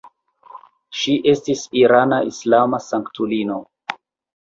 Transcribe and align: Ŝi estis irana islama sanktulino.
Ŝi 1.01 1.13
estis 1.35 1.63
irana 1.83 2.21
islama 2.33 2.83
sanktulino. 2.89 3.63